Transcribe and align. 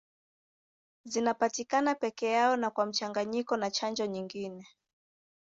Zinapatikana 1.03 1.95
peke 1.95 2.25
yao 2.31 2.55
na 2.55 2.69
kwa 2.71 2.85
mchanganyiko 2.85 3.57
na 3.57 3.71
chanjo 3.71 4.05
nyingine. 4.05 4.67